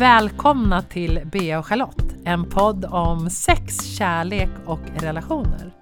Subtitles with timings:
[0.00, 5.72] Välkomna till Bea och Charlotte, en podd om sex, kärlek och relationer.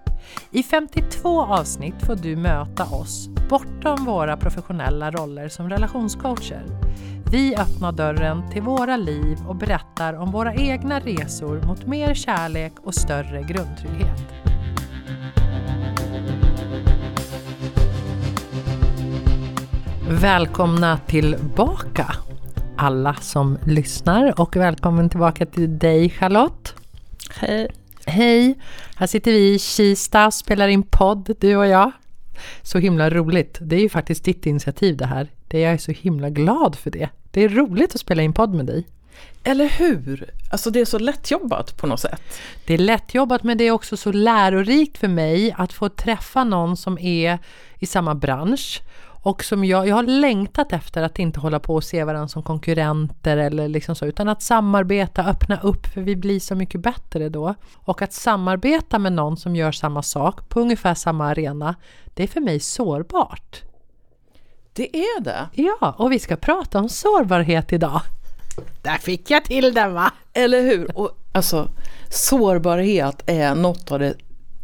[0.51, 6.63] I 52 avsnitt får du möta oss bortom våra professionella roller som relationscoacher.
[7.31, 12.73] Vi öppnar dörren till våra liv och berättar om våra egna resor mot mer kärlek
[12.83, 14.35] och större grundtrygghet.
[20.09, 22.15] Välkomna tillbaka
[22.79, 26.75] alla som lyssnar och välkommen tillbaka till dig Charlotte.
[27.35, 27.69] Hej.
[28.07, 28.59] Hej!
[28.97, 31.93] Här sitter vi i Kista och spelar in podd, du och jag.
[32.63, 33.59] Så himla roligt.
[33.61, 35.29] Det är ju faktiskt ditt initiativ det här.
[35.49, 37.09] Det jag är så himla glad för det.
[37.31, 38.87] Det är roligt att spela in podd med dig.
[39.45, 40.31] Eller hur?
[40.51, 42.23] Alltså det är så lättjobbat på något sätt.
[42.67, 46.77] Det är lättjobbat men det är också så lärorikt för mig att få träffa någon
[46.77, 47.39] som är
[47.79, 48.83] i samma bransch
[49.29, 52.43] och som jag, jag har längtat efter att inte hålla på och se varandra som
[52.43, 57.29] konkurrenter eller liksom så, utan att samarbeta, öppna upp, för vi blir så mycket bättre
[57.29, 57.55] då.
[57.75, 61.75] Och att samarbeta med någon som gör samma sak på ungefär samma arena,
[62.15, 63.63] det är för mig sårbart.
[64.73, 65.49] Det är det.
[65.53, 68.01] Ja, och vi ska prata om sårbarhet idag.
[68.83, 70.13] Där fick jag till den va?
[70.33, 70.99] Eller hur?
[70.99, 71.69] Och alltså,
[72.11, 74.15] sårbarhet är något av det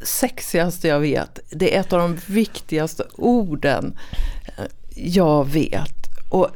[0.05, 1.39] sexigaste jag vet.
[1.51, 3.99] Det är ett av de viktigaste orden
[4.57, 6.09] eh, jag vet.
[6.31, 6.51] Och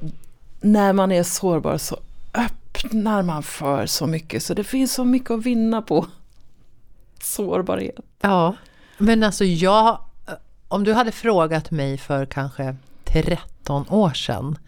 [0.61, 1.97] när man är sårbar så
[2.35, 4.43] öppnar man för så mycket.
[4.43, 6.07] Så det finns så mycket att vinna på
[7.23, 8.01] sårbarhet.
[8.21, 8.57] Ja,
[8.99, 9.89] men alltså jag...
[10.27, 10.35] Eh,
[10.69, 14.59] om du hade frågat mig för kanske 13 år sedan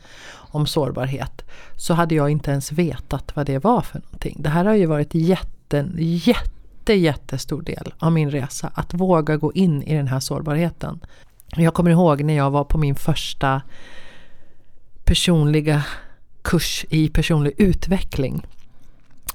[0.53, 1.43] om sårbarhet
[1.77, 4.37] så hade jag inte ens vetat vad det var för någonting.
[4.39, 6.60] Det här har ju varit jätten, jätte jätte,
[6.97, 11.01] jättestor del av min resa att våga gå in i den här sårbarheten.
[11.57, 13.63] Jag kommer ihåg när jag var på min första
[15.05, 15.85] personliga
[16.43, 18.47] kurs i personlig utveckling.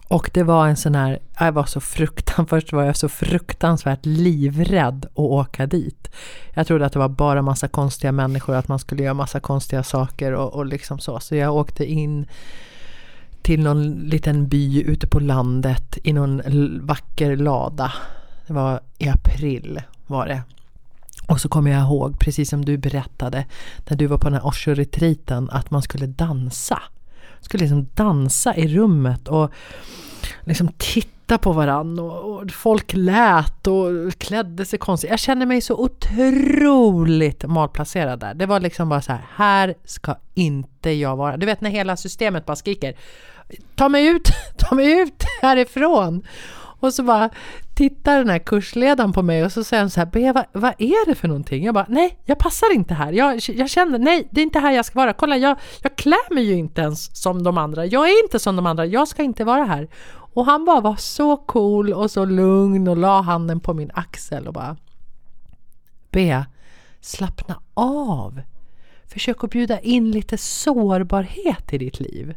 [0.08, 4.06] Och det var en sån här, jag var så fruktansvärt, först var jag så fruktansvärt
[4.06, 6.11] livrädd att åka dit.
[6.54, 9.83] Jag trodde att det var bara massa konstiga människor, att man skulle göra massa konstiga
[9.83, 11.20] saker och, och liksom så.
[11.20, 12.26] Så jag åkte in
[13.45, 16.42] till någon liten by ute på landet i någon
[16.86, 17.94] vacker lada.
[18.48, 20.42] Det var i april var det.
[21.28, 23.45] Och så kommer jag ihåg, precis som du berättade,
[23.89, 26.82] när du var på den här Osho retreaten att man skulle dansa.
[27.33, 29.52] Man skulle liksom dansa i rummet och
[30.42, 35.10] liksom titta på varandra och, och, folk lät och klädde sig konstigt.
[35.10, 38.33] Jag kände mig så otroligt malplacerad där.
[38.33, 41.38] Det var liksom bara så här, här ska inte jag vara.
[41.38, 42.95] Du vet när hela systemet bara skriker
[43.76, 46.23] ta mig ut, ta mig ut härifrån.
[46.80, 47.30] Och så bara
[47.76, 50.73] tittar den här kursledaren på mig och så säger han så här, Bea, vad, vad,
[50.78, 51.64] är det för någonting?
[51.64, 53.11] Jag bara, nej, jag passar inte här.
[53.11, 55.14] Jag, jag känner, nej, det är inte här jag ska vara.
[55.14, 57.86] Kolla, jag, jag klär mig ju inte ens som de andra.
[57.86, 59.88] Jag är inte som de andra, jag ska inte vara här.
[60.08, 64.48] Och han bara var så cool och så lugn och la handen på min axel
[64.48, 64.77] och bara,
[66.12, 66.45] Bea,
[67.02, 68.42] slappna av.
[69.08, 72.36] Försök att bjuda in lite sårbarhet i ditt liv.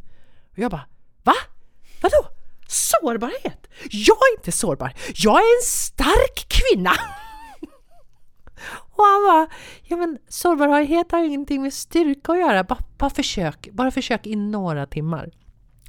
[0.52, 0.86] Och jag bara,
[2.68, 3.66] Sårbarhet?
[3.90, 4.92] Jag är inte sårbar.
[5.14, 6.92] Jag är en stark kvinna!
[8.70, 9.48] Och han bara,
[9.82, 12.64] ja men sårbarhet har ingenting med styrka att göra.
[12.64, 15.30] Bara, bara, försök, bara försök i några timmar.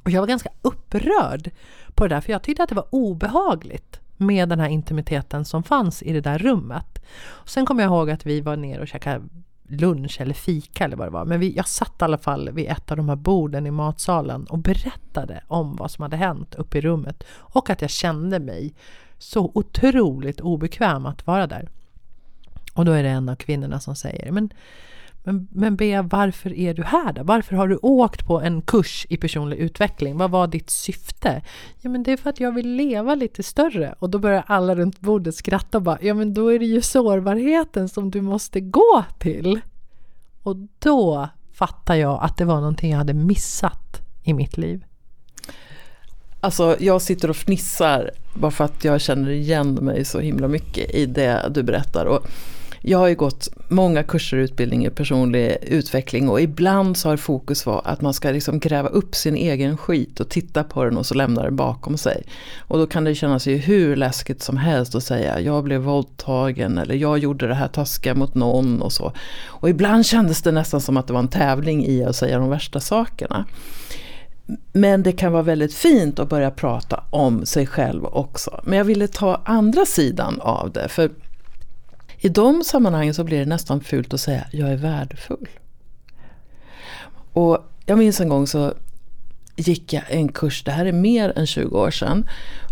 [0.04, 1.50] Och jag var ganska upprörd
[1.94, 5.62] på det där, för jag tyckte att det var obehagligt med den här intimiteten som
[5.62, 7.04] fanns i det där rummet.
[7.24, 9.28] Och sen kommer jag ihåg att vi var ner och käkade
[9.70, 11.24] lunch eller fika eller vad det var.
[11.24, 14.44] Men vi, jag satt i alla fall vid ett av de här borden i matsalen
[14.44, 17.24] och berättade om vad som hade hänt uppe i rummet.
[17.30, 18.74] Och att jag kände mig
[19.18, 21.68] så otroligt obekväm att vara där.
[22.74, 24.52] Och då är det en av kvinnorna som säger, men,
[25.22, 27.22] men, men Bea, varför är du här då?
[27.22, 30.18] Varför har du åkt på en kurs i personlig utveckling?
[30.18, 31.42] Vad var ditt syfte?
[31.80, 33.94] Ja, men det är för att jag vill leva lite större.
[33.98, 36.80] Och då börjar alla runt bordet skratta och bara, ja men då är det ju
[36.80, 39.60] sårbarheten som du måste gå till.
[40.42, 44.84] Och då fattar jag att det var någonting jag hade missat i mitt liv.
[46.40, 50.94] Alltså jag sitter och fnissar bara för att jag känner igen mig så himla mycket
[50.94, 52.04] i det du berättar.
[52.04, 52.26] Och
[52.82, 57.16] jag har ju gått många kurser och utbildning i personlig utveckling och ibland så har
[57.16, 60.96] fokus varit att man ska liksom gräva upp sin egen skit och titta på den
[60.96, 62.22] och så lämna den bakom sig.
[62.58, 66.78] Och då kan det kännas ju hur läskigt som helst att säga jag blev våldtagen
[66.78, 69.12] eller jag gjorde det här taskiga mot någon och så.
[69.46, 72.50] Och ibland kändes det nästan som att det var en tävling i att säga de
[72.50, 73.46] värsta sakerna.
[74.72, 78.60] Men det kan vara väldigt fint att börja prata om sig själv också.
[78.64, 80.88] Men jag ville ta andra sidan av det.
[80.88, 81.10] För
[82.20, 85.48] i de sammanhangen så blir det nästan fult att säga jag är värdefull.
[87.32, 88.74] Och jag minns en gång så
[89.56, 92.28] gick jag en kurs, det här är mer än 20 år sedan.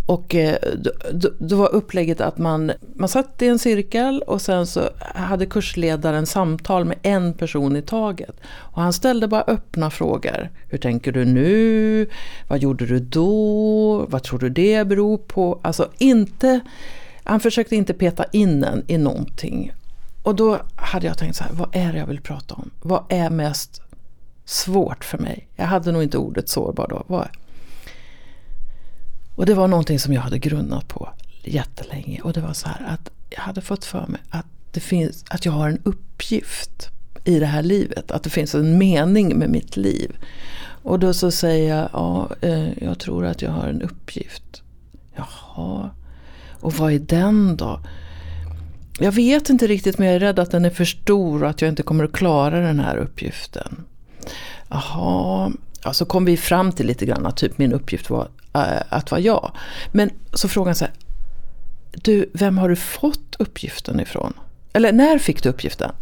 [0.07, 4.43] Och eh, då, då, då, var upplägget att man, man satt i en cirkel och
[4.43, 8.41] sen så hade kursledaren samtal med en person i taget.
[8.47, 10.51] Och han ställde bara öppna frågor.
[10.69, 12.09] Hur tänker du nu?
[12.49, 14.07] Vad gjorde du då?
[14.09, 15.61] Vad tror du det beror på?
[15.63, 16.61] Alltså inte,
[17.29, 19.73] han försökte inte peta in en i någonting.
[20.23, 22.71] Och då hade jag tänkt så här, vad är det jag vill prata om?
[22.83, 23.83] Vad är mest
[24.45, 25.49] svårt för mig?
[25.57, 27.05] Jag hade nog inte ordet sårbar då.
[27.07, 27.29] Vad,
[29.37, 31.09] och det var någonting som jag hade grunnat på
[31.43, 32.21] jättelänge.
[32.21, 35.45] Och det var så här att jag hade fått för mig att, det finns, att
[35.45, 36.89] jag har en uppgift
[37.25, 38.11] i det här livet.
[38.11, 40.17] Att det finns en mening med mitt liv.
[40.83, 44.63] Och då så säger jag, ja, eh, jag tror att jag har en uppgift.
[45.17, 45.91] Jaha,
[46.61, 47.81] och vad är den då?
[49.01, 51.63] Jag vet inte riktigt men jag är rädd att den är för stor och att
[51.63, 53.85] jag inte kommer att klara den här uppgiften.
[54.69, 55.53] Jaha,
[55.85, 59.11] ja, så kom vi fram till lite grann att typ min uppgift var äh, att
[59.11, 59.53] vara jag.
[59.93, 60.95] Men så frågan så här,
[61.93, 64.33] du, vem har du fått uppgiften ifrån?
[64.73, 65.93] Eller när fick du uppgiften?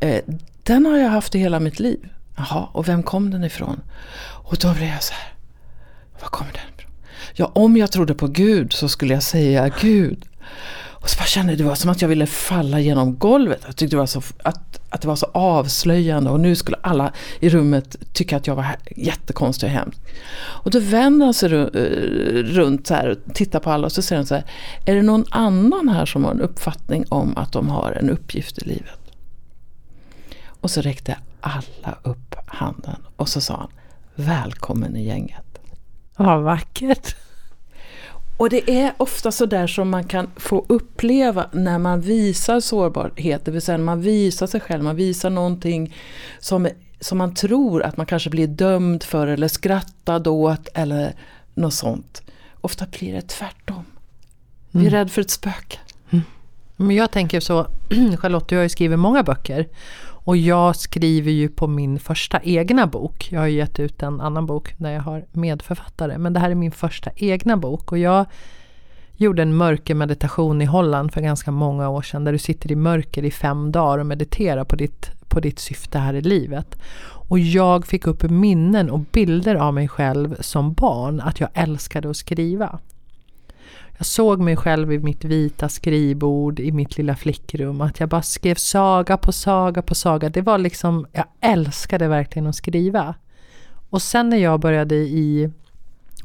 [0.00, 0.24] Eh,
[0.62, 2.08] den har jag haft i hela mitt liv.
[2.36, 3.80] Jaha, och vem kom den ifrån?
[4.44, 5.32] Och då blev jag så här,
[6.20, 6.75] var kom den ifrån?
[7.38, 10.24] Ja, om jag trodde på Gud så skulle jag säga Gud.
[11.06, 13.60] Och så bara kände jag, det var som att jag ville falla genom golvet.
[13.66, 17.12] Jag tyckte det var så, att, att det var så avslöjande och nu skulle alla
[17.40, 19.98] i rummet tycka att jag var jättekonstig och hemsk.
[20.38, 21.68] Och då vänder han sig eh,
[22.42, 24.44] runt så här och tittar på alla och så säger han så här,
[24.86, 28.58] är det någon annan här som har en uppfattning om att de har en uppgift
[28.58, 29.00] i livet?
[30.60, 33.70] Och så räckte alla upp handen och så sa han,
[34.14, 35.58] välkommen i gänget.
[36.16, 37.16] Vad vackert.
[38.36, 43.44] Och det är ofta så där som man kan få uppleva när man visar sårbarhet,
[43.44, 45.94] det vill säga när man visar sig själv, man visar någonting
[46.38, 46.68] som,
[47.00, 51.14] som man tror att man kanske blir dömd för eller skrattad åt eller
[51.54, 52.22] något sånt.
[52.60, 53.84] Ofta blir det tvärtom.
[54.70, 54.98] Vi är mm.
[54.98, 55.78] rädd för ett spöke.
[56.76, 57.66] Men jag tänker så,
[58.18, 59.68] Charlotte, du har ju skrivit många böcker.
[60.26, 63.28] Och jag skriver ju på min första egna bok.
[63.32, 66.18] Jag har ju gett ut en annan bok där jag har medförfattare.
[66.18, 67.92] Men det här är min första egna bok.
[67.92, 68.26] Och jag
[69.16, 72.24] gjorde en mörkermeditation i Holland för ganska många år sedan.
[72.24, 75.98] Där du sitter i mörker i fem dagar och mediterar på ditt, på ditt syfte
[75.98, 76.78] här i livet.
[77.28, 81.20] Och jag fick upp minnen och bilder av mig själv som barn.
[81.20, 82.78] Att jag älskade att skriva.
[83.98, 87.80] Jag såg mig själv i mitt vita skrivbord i mitt lilla flickrum.
[87.80, 90.28] Att jag bara skrev saga på saga på saga.
[90.28, 93.14] Det var liksom, jag älskade verkligen att skriva.
[93.90, 95.50] Och sen när jag började i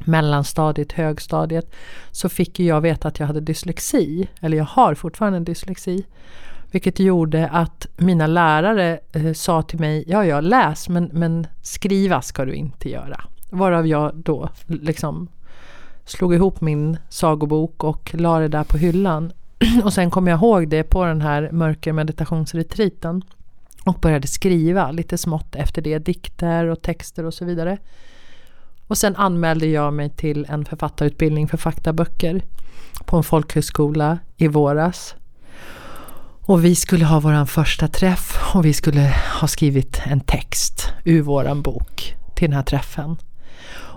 [0.06, 1.75] mellanstadiet, högstadiet,
[2.12, 4.27] så fick jag veta att jag hade dyslexi.
[4.41, 6.06] Eller jag har fortfarande dyslexi.
[6.71, 12.21] Vilket gjorde att mina lärare eh, sa till mig, ja ja läs men, men skriva
[12.21, 13.23] ska du inte göra.
[13.50, 15.27] Varav jag då liksom
[16.06, 19.31] slog ihop min sagobok och la det där på hyllan.
[19.83, 23.24] Och sen kom jag ihåg det på den här mörkermeditationsretriten
[23.83, 27.77] och började skriva lite smått efter det, dikter och texter och så vidare.
[28.88, 32.42] Och sen anmälde jag mig till en författarutbildning för faktaböcker
[33.06, 35.15] på en folkhögskola i våras.
[36.42, 41.21] Och vi skulle ha vår första träff och vi skulle ha skrivit en text ur
[41.21, 43.18] våran bok till den här träffen.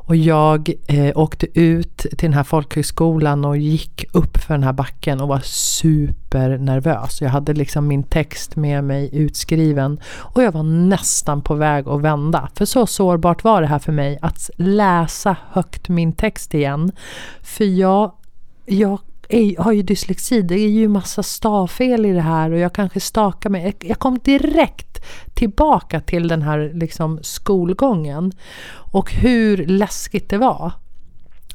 [0.07, 4.73] Och jag eh, åkte ut till den här folkhögskolan och gick upp för den här
[4.73, 7.21] backen och var supernervös.
[7.21, 12.01] Jag hade liksom min text med mig utskriven och jag var nästan på väg att
[12.01, 12.49] vända.
[12.55, 16.93] För så sårbart var det här för mig att läsa högt min text igen.
[17.43, 18.13] För jag,
[18.67, 22.73] jag är, har ju dyslexi, det är ju massa stavfel i det här och jag
[22.73, 23.77] kanske stakar mig.
[23.81, 25.05] Jag kom direkt
[25.35, 28.33] tillbaka till den här liksom skolgången
[28.93, 30.73] och hur läskigt det var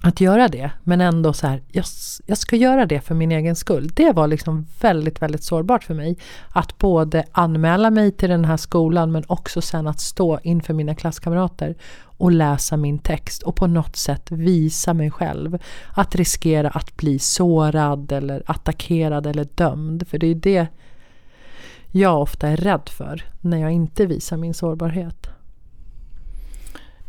[0.01, 0.71] att göra det.
[0.83, 1.85] Men ändå så här, jag,
[2.25, 3.91] jag ska göra det för min egen skull.
[3.93, 6.17] Det var liksom väldigt, väldigt sårbart för mig.
[6.49, 10.95] Att både anmäla mig till den här skolan men också sen att stå inför mina
[10.95, 15.59] klasskamrater och läsa min text och på något sätt visa mig själv.
[15.93, 20.07] Att riskera att bli sårad eller attackerad eller dömd.
[20.07, 20.67] För det är det
[21.91, 25.27] jag ofta är rädd för när jag inte visar min sårbarhet.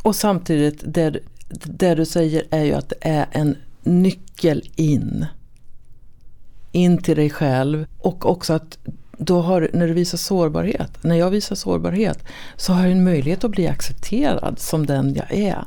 [0.03, 1.17] Och samtidigt, det,
[1.51, 5.27] det du säger är ju att det är en nyckel in.
[6.73, 8.79] In till dig själv och också att
[9.19, 12.25] då har, när du visar sårbarhet, när jag visar sårbarhet
[12.57, 15.65] så har jag en möjlighet att bli accepterad som den jag är.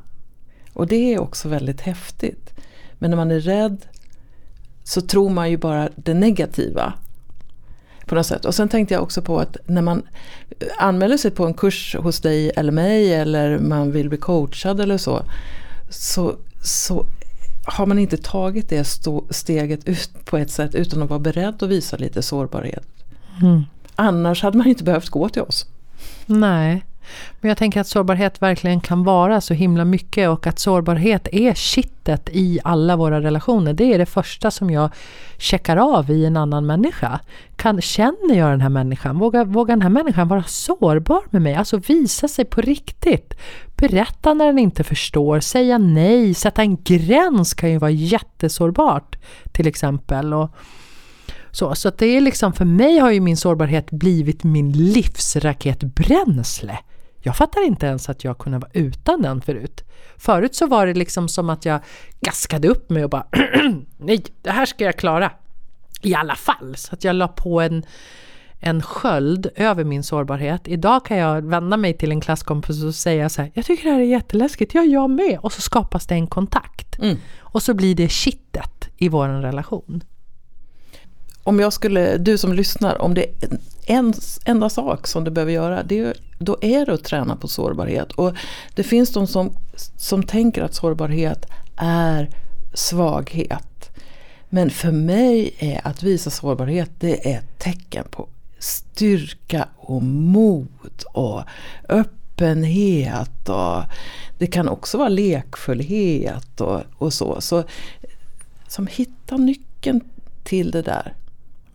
[0.73, 2.53] Och det är också väldigt häftigt.
[2.93, 3.85] Men när man är rädd
[4.83, 6.93] så tror man ju bara det negativa.
[8.05, 8.45] På något sätt.
[8.45, 10.03] Och sen tänkte jag också på att när man
[10.77, 14.97] anmäler sig på en kurs hos dig eller mig eller man vill bli coachad eller
[14.97, 15.23] så.
[15.93, 17.05] Så, så
[17.65, 21.69] har man inte tagit det steget ut på ett sätt utan att vara beredd att
[21.69, 22.87] visa lite sårbarhet.
[23.41, 23.63] Mm.
[23.95, 25.65] Annars hade man inte behövt gå till oss.
[26.25, 26.83] Nej.
[27.41, 31.53] Men jag tänker att sårbarhet verkligen kan vara så himla mycket och att sårbarhet är
[31.53, 33.73] kittet i alla våra relationer.
[33.73, 34.89] Det är det första som jag
[35.37, 37.19] checkar av i en annan människa.
[37.55, 39.19] Kan, känner jag den här människan?
[39.19, 41.55] Vågar, vågar den här människan vara sårbar med mig?
[41.55, 43.33] Alltså visa sig på riktigt.
[43.89, 49.15] Berätta när den inte förstår, säga nej, sätta en gräns kan ju vara jättesårbart
[49.51, 50.33] till exempel.
[50.33, 50.55] Och,
[51.51, 56.79] så, så det är liksom, för mig har ju min sårbarhet blivit min livsraketbränsle.
[57.21, 59.83] Jag fattar inte ens att jag kunde vara utan den förut.
[60.17, 61.79] Förut så var det liksom som att jag
[62.21, 63.27] gaskade upp mig och bara
[63.97, 65.31] nej, det här ska jag klara.
[66.01, 66.75] I alla fall.
[66.75, 67.85] Så att jag la på en,
[68.63, 70.67] en sköld över min sårbarhet.
[70.67, 73.91] Idag kan jag vända mig till en klasskompis och säga så här, jag tycker det
[73.93, 75.39] här är jätteläskigt, ja jag med.
[75.41, 76.99] Och så skapas det en kontakt.
[76.99, 77.17] Mm.
[77.39, 80.03] Och så blir det kittet i vår relation
[81.43, 84.13] om jag skulle, du som lyssnar, om det är en
[84.45, 88.11] enda sak som du behöver göra, det, då är det att träna på sårbarhet.
[88.11, 88.33] Och
[88.75, 89.53] det finns de som,
[89.97, 91.45] som tänker att sårbarhet
[91.77, 92.29] är
[92.73, 93.89] svaghet.
[94.49, 98.27] Men för mig är att visa sårbarhet, det är ett tecken på
[98.63, 101.43] styrka och mod och
[101.89, 103.49] öppenhet.
[103.49, 103.83] Och
[104.37, 107.41] det kan också vara lekfullhet och, och så.
[107.41, 107.63] Så
[108.67, 110.01] som hitta nyckeln
[110.43, 111.13] till det där.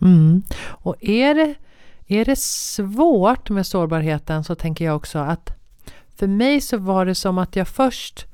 [0.03, 0.43] Mm.
[0.61, 1.55] Och är det,
[2.07, 5.53] är det svårt med sårbarheten så tänker jag också att
[6.17, 8.27] för mig så var det som att jag först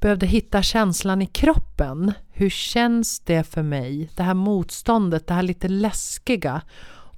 [0.00, 2.12] behövde hitta känslan i kroppen.
[2.32, 4.10] Hur känns det för mig?
[4.16, 6.62] Det här motståndet, det här lite läskiga.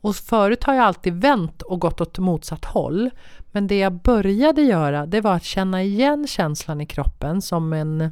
[0.03, 3.11] Och förut har jag alltid vänt och gått åt motsatt håll.
[3.53, 8.11] Men det jag började göra, det var att känna igen känslan i kroppen som en...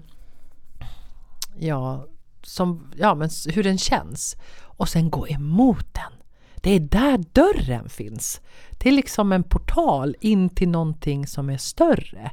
[1.59, 2.07] Ja,
[2.43, 6.13] som, ja men hur den känns och sen gå emot den.
[6.57, 8.41] Det är där dörren finns.
[8.71, 12.31] Det är liksom en portal in till någonting som är större.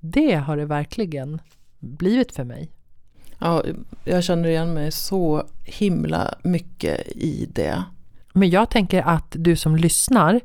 [0.00, 1.40] Det har det verkligen
[1.78, 2.70] blivit för mig.
[3.38, 3.64] Ja,
[4.04, 7.84] jag känner igen mig så himla mycket i det.
[8.36, 10.40] Men jag tänker att du som lyssnar,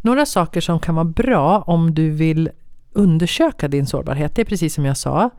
[0.00, 2.50] några saker som kan vara bra om du vill
[2.92, 5.30] undersöka din sårbarhet, det är precis som jag sa,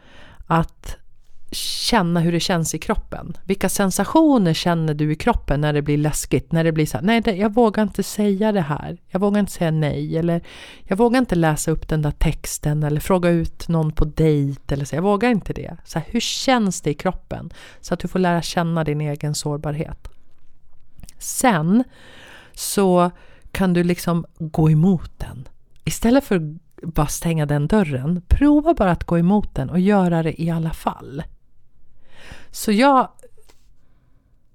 [0.47, 0.97] att
[1.51, 3.37] känna hur det känns i kroppen.
[3.43, 6.51] Vilka sensationer känner du i kroppen när det blir läskigt?
[6.51, 8.97] När det blir så här, nej jag vågar inte säga det här.
[9.09, 10.17] Jag vågar inte säga nej.
[10.17, 10.41] Eller
[10.83, 14.73] jag vågar inte läsa upp den där texten eller fråga ut någon på dejt.
[14.73, 15.77] Eller så, jag vågar inte det.
[15.85, 17.49] Så här, hur känns det i kroppen?
[17.81, 20.12] Så att du får lära känna din egen sårbarhet.
[21.23, 21.83] Sen
[22.53, 23.11] så
[23.51, 25.47] kan du liksom gå emot den.
[25.83, 30.23] Istället för att bara stänga den dörren, prova bara att gå emot den och göra
[30.23, 31.23] det i alla fall.
[32.51, 33.09] Så jag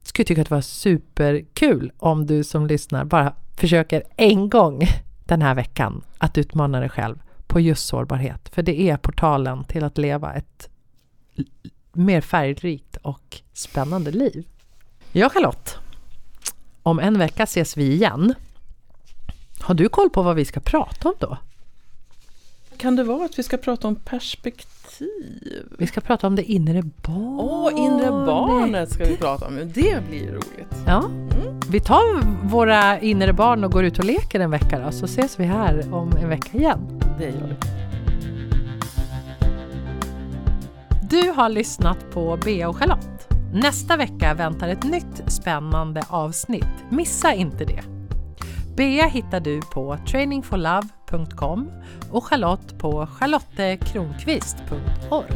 [0.02, 4.82] skulle tycka att det var superkul om du som lyssnar bara försöker en gång
[5.24, 8.48] den här veckan att utmana dig själv på just sårbarhet.
[8.48, 10.68] För det är portalen till att leva ett
[11.92, 14.46] mer färgrikt och spännande liv.
[15.12, 15.77] Ja, Charlotte.
[16.88, 18.34] Om en vecka ses vi igen.
[19.60, 21.36] Har du koll på vad vi ska prata om då?
[22.76, 25.68] Kan det vara att vi ska prata om perspektiv?
[25.78, 27.40] Vi ska prata om det inre barnet.
[27.40, 29.56] Åh, oh, inre barnet ska vi prata om.
[29.56, 30.74] Det blir roligt.
[30.86, 31.04] Ja.
[31.04, 31.60] Mm.
[31.70, 35.40] Vi tar våra inre barn och går ut och leker en vecka då, så ses
[35.40, 37.00] vi här om en vecka igen.
[37.18, 37.56] Det gör vi.
[41.10, 43.17] Du har lyssnat på Bea och Charlotte.
[43.62, 46.84] Nästa vecka väntar ett nytt spännande avsnitt.
[46.90, 47.82] Missa inte det!
[48.76, 51.70] Bea hittar du på trainingforlove.com
[52.10, 55.30] och Charlotte på charlottekronqvist.org.